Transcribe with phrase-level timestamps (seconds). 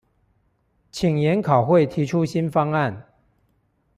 [0.91, 3.05] 請研考會提出新方案